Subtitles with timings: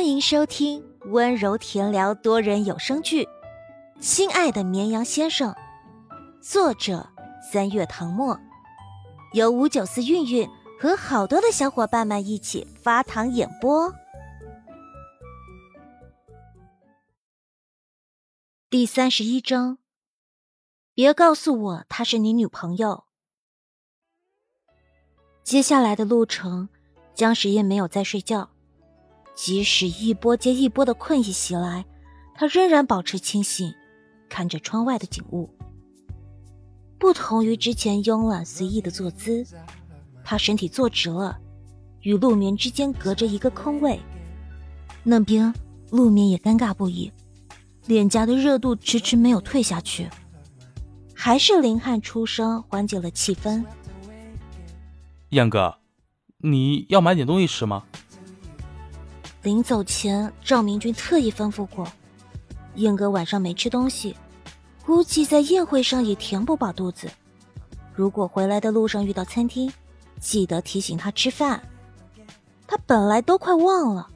[0.00, 3.24] 欢迎收听温柔甜聊多人有声剧
[4.00, 5.52] 《亲爱的绵羊先生》，
[6.40, 7.06] 作者
[7.52, 8.40] 三月唐末，
[9.34, 10.48] 由五九四韵韵
[10.80, 13.92] 和好多的小伙伴们一起发糖演播。
[18.70, 19.76] 第三十一章，
[20.94, 23.04] 别告诉我她是你女朋友。
[25.44, 26.70] 接下来的路程，
[27.14, 28.48] 江时夜没有再睡觉。
[29.34, 31.84] 即使一波接一波的困意袭来，
[32.34, 33.72] 他仍然保持清醒，
[34.28, 35.48] 看着窗外的景物。
[36.98, 39.46] 不同于之前慵懒随意的坐姿，
[40.22, 41.38] 他身体坐直了，
[42.02, 43.98] 与陆眠之间隔着一个空位。
[45.02, 45.52] 那边
[45.90, 47.10] 陆眠也尴尬不已，
[47.86, 50.10] 脸颊的热度迟迟没有退下去。
[51.14, 53.64] 还是林汉出声缓解了气氛
[55.30, 55.78] ：“燕哥，
[56.38, 57.84] 你要买点东西吃吗？”
[59.42, 61.90] 临走前，赵明君特意吩咐过，
[62.74, 64.14] 燕哥晚上没吃东西，
[64.84, 67.10] 估计在宴会上也填不饱肚子。
[67.94, 69.72] 如果回来的路上遇到餐厅，
[70.20, 71.66] 记得提醒他吃饭。
[72.66, 74.10] 他本来都快忘了，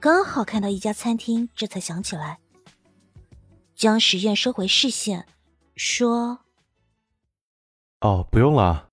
[0.00, 2.38] 刚好看到一家餐厅，这才想起来。
[3.74, 5.26] 将实验收回视线，
[5.74, 6.38] 说
[8.00, 8.88] ：“哦，不用了。”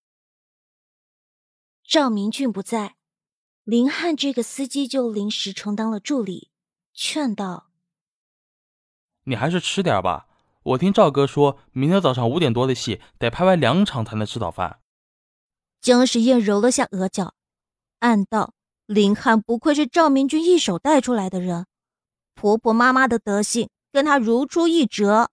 [1.87, 2.95] 赵明俊不在。
[3.65, 6.51] 林汉这个司机就临时充当了助理，
[6.93, 7.69] 劝道
[9.23, 10.27] ：“你还是吃点吧。
[10.63, 14.81] 我听赵哥说，明天早上五点多的戏得拍完两场才能吃早饭。”
[15.79, 17.35] 姜时宴揉了下额角，
[17.99, 18.53] 暗道
[18.85, 21.65] ：“林汉不愧是赵明君一手带出来的人，
[22.35, 25.29] 婆婆妈妈的德性跟他如出一辙。”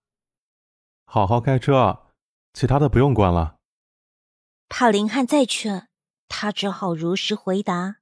[1.04, 2.12] 好好开车，
[2.52, 3.56] 其他的不用管了。
[4.68, 5.88] 怕林汉再劝，
[6.28, 7.96] 他只好如实回答。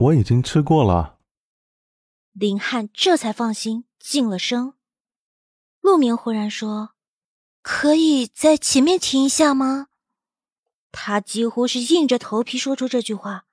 [0.00, 1.18] 我已经吃过了，
[2.32, 4.72] 林汉这才放心，静了声。
[5.82, 6.92] 陆明忽然说
[7.60, 9.88] ：“可以在前面停一下吗？”
[10.90, 13.44] 他几乎是硬着头皮说出这句话。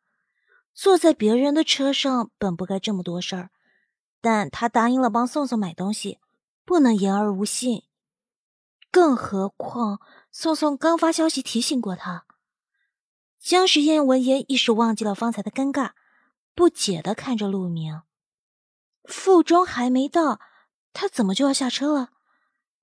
[0.74, 3.50] 坐在别人的车上本不该这么多事儿，
[4.22, 6.20] 但他答应了帮宋宋买东西，
[6.64, 7.84] 不能言而无信。
[8.90, 10.00] 更何况
[10.32, 12.26] 宋宋刚发消息提醒过他。
[13.38, 15.92] 江时宴闻言一时忘记了方才的尴尬。
[16.58, 18.02] 不解的看着陆明，
[19.04, 20.40] 腹中还没到，
[20.92, 22.10] 他怎么就要下车了？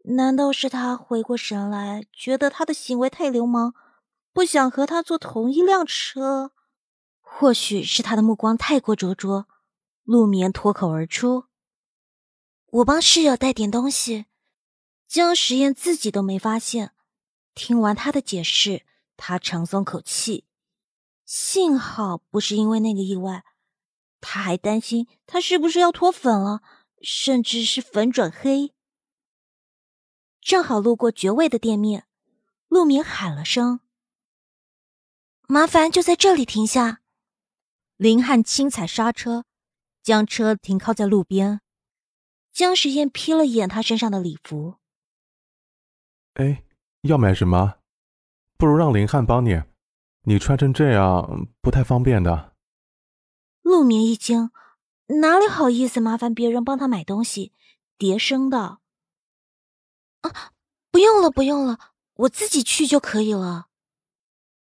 [0.05, 3.75] 难道是他回过神来，觉得他的行为太流氓，
[4.33, 6.53] 不想和他坐同一辆车？
[7.21, 9.49] 或许是他的目光太过灼灼，
[10.05, 11.47] 陆明脱口而出
[12.71, 14.27] ：“我帮室友带点东西。”
[15.09, 16.93] 江时宴自己都没发现。
[17.57, 18.87] 听完他的解释，
[19.17, 20.45] 他长松口气，
[21.25, 23.45] 幸好不是因为那个意外。
[24.27, 26.63] 他还担心他是不是要脱粉了，
[27.03, 28.73] 甚至是粉转黑。
[30.41, 32.07] 正好路过绝味的店面，
[32.69, 33.81] 陆明喊了声
[35.47, 37.03] ：“麻烦就在这里停下。”
[37.99, 39.45] 林汉轻踩刹车，
[40.03, 41.61] 将车停靠在路边。
[42.51, 44.77] 江时宴瞥了一眼他身上的礼服
[46.35, 46.65] ，“哎，
[47.03, 47.75] 要买什么？
[48.57, 49.63] 不如让林汉帮你，
[50.23, 52.53] 你穿成这样不太方便的。”
[53.65, 54.51] 陆明一惊，
[55.07, 57.51] 哪里好意思麻烦别人帮他买东西，
[57.97, 58.83] 叠声道
[60.21, 60.53] ：“啊，
[60.91, 61.79] 不用了，不用了，
[62.13, 63.69] 我自己去就可以了。”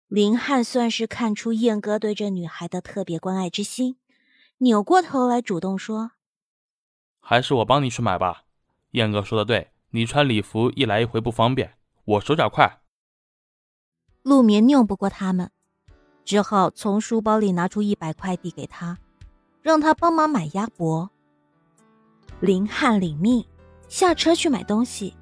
[0.10, 3.98] 林汉算是看出燕哥对这女孩的特别关爱之心，
[4.58, 6.14] 扭过头来主动说
[7.22, 8.46] ：“还是我帮你去买吧。
[8.94, 12.82] 燕哥说的对，你穿礼服一来一回不方便，我手脚快。”
[14.24, 15.52] 陆明拗不过他们。
[16.30, 18.96] 只好从书包里拿出一百块递给他，
[19.64, 21.10] 让他帮忙买鸭脖。
[22.40, 23.44] 林汉领命，
[23.88, 25.16] 下车去买东西。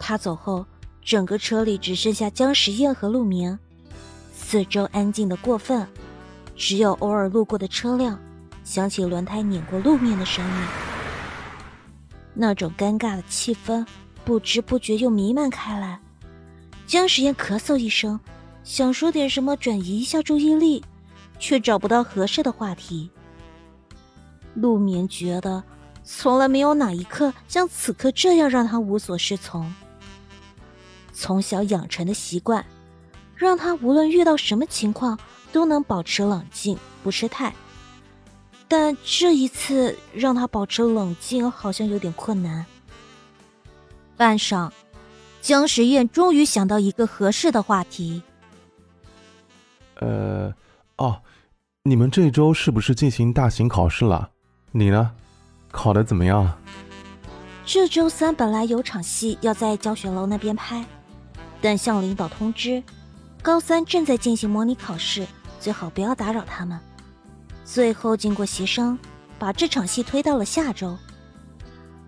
[0.00, 0.66] 他走后，
[1.00, 3.56] 整个车里只剩下江时宴和陆明，
[4.32, 5.86] 四周安静的过分，
[6.56, 8.18] 只有偶尔路过的车辆
[8.64, 10.66] 响起轮胎碾过路面的声音。
[12.34, 13.86] 那种尴尬的气氛
[14.24, 16.00] 不知不觉又弥漫开来。
[16.88, 18.18] 江时宴咳嗽一声。
[18.70, 20.80] 想说点什么转移一下注意力，
[21.40, 23.10] 却找不到合适的话题。
[24.54, 25.60] 陆眠觉得，
[26.04, 29.74] 从来没有哪一刻像此刻这样让他无所适从。
[31.12, 32.64] 从小养成的习惯，
[33.34, 35.18] 让他无论遇到什么情况
[35.50, 37.52] 都能保持冷静，不失态。
[38.68, 42.64] 但这一次让他保持冷静，好像有点困难。
[44.16, 44.70] 半晌，
[45.42, 48.22] 江时宴终于想到一个合适的话题。
[50.00, 50.52] 呃，
[50.96, 51.22] 哦，
[51.84, 54.30] 你们这周是不是进行大型考试了？
[54.72, 55.12] 你呢？
[55.70, 56.58] 考得怎么样？
[57.64, 60.84] 这周三本来有场戏要在教学楼那边拍，
[61.60, 62.82] 但向领导通知，
[63.42, 65.26] 高三正在进行模拟考试，
[65.60, 66.78] 最好不要打扰他们。
[67.64, 68.98] 最后经过协商，
[69.38, 70.98] 把这场戏推到了下周。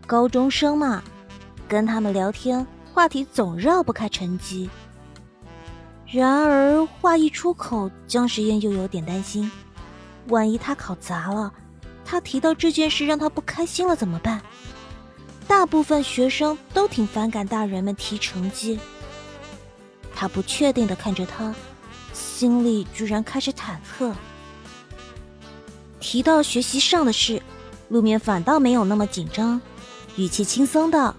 [0.07, 1.03] 高中生嘛，
[1.69, 4.69] 跟他们聊天，话题总绕不开成绩。
[6.13, 9.51] 然而话一出口，姜时宴又有点担心，
[10.29, 11.51] 万一他考砸了，
[12.05, 14.43] 他提到这件事让他不开心了怎么办？
[15.49, 18.79] 大部分学生都挺反感大人们提成绩。
[20.15, 21.55] 他不确定的看着他，
[22.13, 24.13] 心里居然开始忐忑。
[25.99, 27.43] 提到学习上的事，
[27.89, 29.59] 陆眠反倒没有那么紧张，
[30.17, 31.15] 语气轻松道：“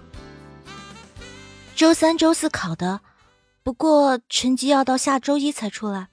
[1.74, 3.00] 周三、周四考的，
[3.64, 6.08] 不过成绩要到下周一才出来，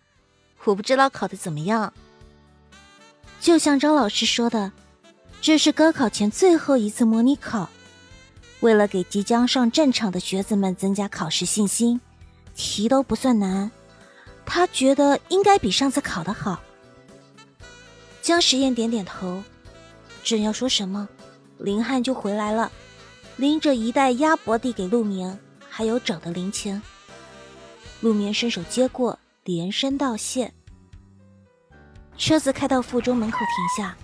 [0.63, 1.93] 我不知道考的怎么样。
[3.41, 4.71] 就像张老师说的，
[5.41, 7.69] 这是高考前最后一次模拟考。”
[8.61, 11.99] 为了给即将上战场的学子们增加考试信心，
[12.55, 13.69] 题都不算难，
[14.45, 16.61] 他觉得应该比上次考得好。
[18.21, 19.43] 江实验点点头，
[20.23, 21.09] 正要说什么，
[21.57, 22.71] 林汉就回来了，
[23.35, 25.37] 拎着一袋鸭脖递给陆明，
[25.67, 26.81] 还有找的零钱。
[28.01, 30.51] 陆眠伸手接过，连声道谢。
[32.17, 33.47] 车子开到附中门口停
[33.83, 33.95] 下，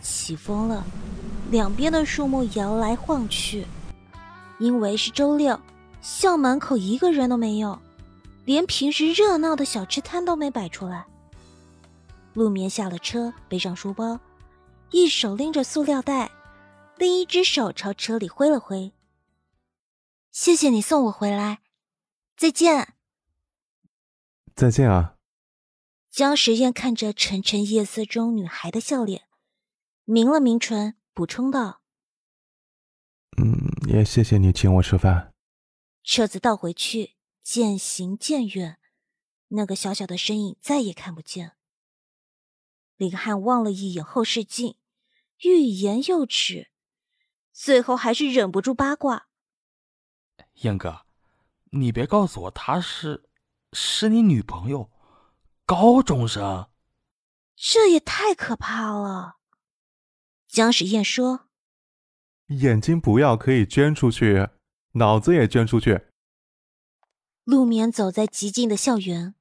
[0.00, 0.84] 起风了。
[1.50, 3.66] 两边的树木摇来晃去，
[4.58, 5.58] 因为是周六，
[6.00, 7.78] 校门口一个人都没有，
[8.44, 11.04] 连平时热闹的小吃摊都没摆出来。
[12.34, 14.18] 陆眠下了车，背上书包，
[14.90, 16.30] 一手拎着塑料袋，
[16.96, 18.92] 另一只手朝车里挥了挥
[20.32, 21.58] ：“谢谢你送我回来，
[22.42, 22.94] 再见。”
[24.56, 25.16] 再见啊。
[26.10, 29.28] 江时宴看着沉沉夜色中女孩的笑脸，
[30.06, 30.96] 抿了抿唇。
[31.14, 31.82] 补充道
[33.38, 33.54] ：“嗯，
[33.86, 35.32] 也谢谢你请我吃饭。”
[36.02, 38.80] 车子倒回去，渐行渐远，
[39.48, 41.52] 那个小小的身影再也看不见。
[42.96, 44.76] 林汉望了一眼后视镜，
[45.42, 46.72] 欲言又止，
[47.52, 49.28] 最后还是忍不住八卦
[50.62, 51.06] ：“燕哥，
[51.74, 53.28] 你别告诉我她是，
[53.72, 54.90] 是你女朋友，
[55.66, 56.68] 高中生？
[57.56, 59.36] 这也太可怕了。”
[60.48, 61.48] 江时宴说
[62.48, 64.50] ：“眼睛不要，可以捐出去；
[64.92, 66.08] 脑子也捐出去。”
[67.44, 69.34] 陆眠走在极静的校园，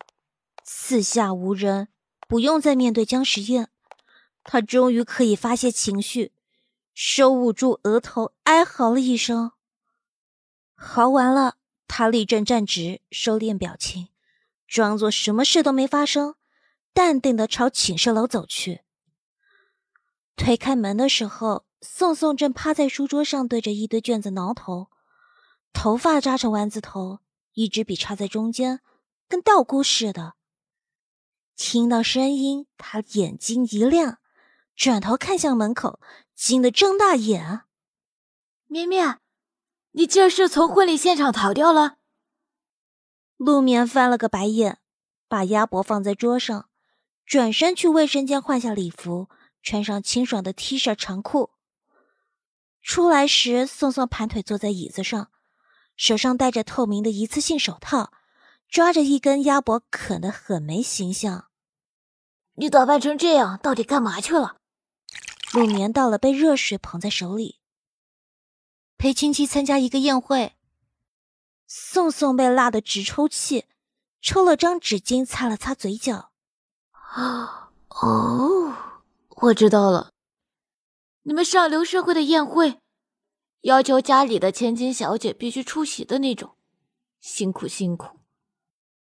[0.63, 1.89] 四下无人，
[2.27, 3.69] 不用再面对江时宴，
[4.43, 6.31] 他终于可以发泄情绪，
[6.93, 9.51] 手捂住额头，哀嚎了一声。
[10.75, 11.57] 嚎完了，
[11.93, 14.07] 他立正站直，收敛表情，
[14.65, 16.35] 装作什么事都没发生，
[16.93, 18.79] 淡定的朝寝室楼走去。
[20.37, 24.87] 推开门的时候，宋宋正趴在书桌上对着一堆卷子挠头，
[25.73, 27.19] 头发扎成丸子头，
[27.55, 28.79] 一支笔插在中间，
[29.27, 30.35] 跟道姑似的。
[31.57, 34.19] 听到声音，他眼睛一亮，
[34.77, 35.99] 转头看向门口，
[36.33, 37.63] 惊得睁大眼
[38.67, 39.19] ：“绵绵，
[39.91, 41.97] 你这是从婚礼现场逃掉了？”
[43.37, 44.79] 陆眠翻了个白眼，
[45.27, 46.69] 把鸭脖放在桌上，
[47.25, 49.29] 转身去卫生间换下礼服。
[49.63, 51.51] 穿上清爽的 T 恤长裤，
[52.81, 55.29] 出来时，宋宋盘腿坐在椅子上，
[55.95, 58.11] 手上戴着透明的一次性手套，
[58.67, 61.49] 抓着一根鸭脖啃得很没形象。
[62.55, 64.57] 你打扮成这样，到底干嘛去了？
[65.53, 67.59] 陆眠倒了杯热水，捧在手里，
[69.01, 70.53] 陪亲戚参加一个宴会。
[71.65, 73.65] 宋宋被辣得直抽气，
[74.21, 76.29] 抽了张纸巾擦了擦嘴角。
[76.91, 78.75] 啊哦。
[79.37, 80.11] 我知道了，
[81.23, 82.79] 你们上流社会的宴会，
[83.61, 86.55] 要求家里的千金小姐必须出席的那种，
[87.19, 88.19] 辛苦辛苦。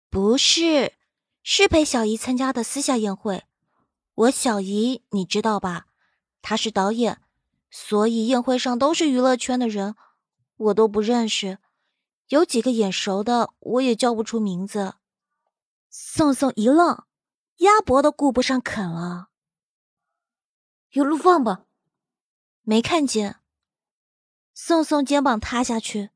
[0.09, 0.93] 不是，
[1.43, 3.43] 是陪小姨参加的私下宴会。
[4.13, 5.87] 我小姨你知道吧？
[6.41, 7.21] 她是导演，
[7.71, 9.95] 所以宴会上都是娱乐圈的人，
[10.57, 11.57] 我都不认识。
[12.27, 14.95] 有几个眼熟的，我也叫不出名字。
[15.89, 17.05] 宋宋一愣，
[17.57, 19.29] 鸭脖都顾不上啃了。
[20.91, 21.65] 有路放吧？
[22.63, 23.37] 没看见。
[24.53, 26.09] 宋宋肩膀塌下去，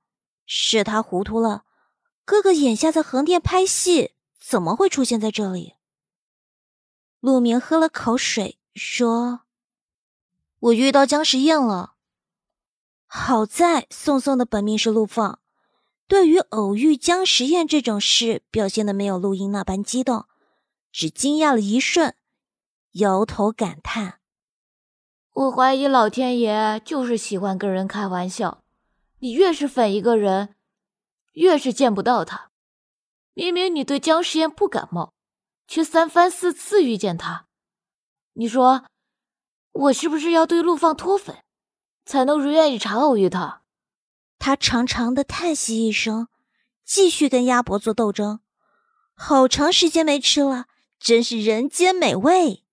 [0.45, 1.63] 是他糊涂了。
[2.25, 5.75] 哥哥眼下在横店拍戏，怎么会出现在这里？
[7.19, 9.41] 陆明喝了口水，说
[10.59, 11.95] ：“我遇到姜时宴了。
[13.07, 15.39] 好在宋宋的本命是陆放，
[16.07, 20.25] 对于偶遇姜时宴这种事，表现的没有录音那般激动，
[20.91, 22.15] 只惊讶了一瞬。”
[22.93, 24.19] 摇头感叹
[25.33, 28.63] ：“我怀疑老天爷就是喜欢跟人开玩笑。
[29.19, 30.55] 你越是粉一个人，
[31.33, 32.51] 越是见不到他。
[33.33, 35.13] 明明你对姜时宴不感冒，
[35.67, 37.47] 却三番四次遇见他。
[38.33, 38.85] 你说，
[39.75, 41.43] 我是不是要对陆放脱粉，
[42.05, 43.61] 才能如愿以偿偶遇他？”
[44.39, 46.27] 他长长的叹息一声，
[46.83, 48.39] 继续跟鸭脖做斗争。
[49.13, 50.65] 好长时间没吃了，
[50.99, 52.63] 真是人间美味。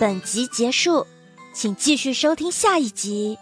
[0.00, 1.06] 本集结束，
[1.52, 3.38] 请继续收听下一集。